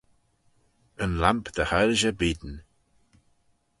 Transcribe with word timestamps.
Yn 1.03 1.13
lamp 1.21 1.45
dy 1.55 1.63
hoilshey 1.71 2.15
beayn. 2.19 2.55